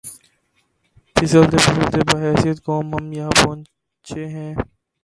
پھسلتے 1.15 1.57
پھسلتے 1.65 1.99
بحیثیت 2.09 2.57
قوم 2.65 2.85
ہم 2.95 3.05
یہاں 3.13 3.33
پہنچے 3.39 4.23
ہیں۔ 4.27 4.53